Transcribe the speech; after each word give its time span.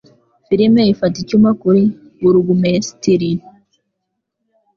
Filime 0.47 0.81
ifata 0.93 1.15
icyuma 1.23 1.49
kuri 1.61 1.83
burugumesitiri. 2.21 3.31